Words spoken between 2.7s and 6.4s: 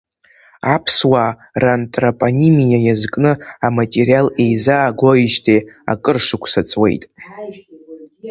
иазкны аматериал еизаагоижьҭеи акыр